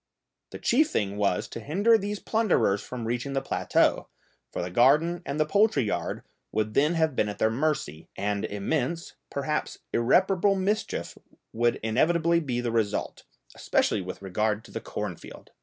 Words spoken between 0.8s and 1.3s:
thing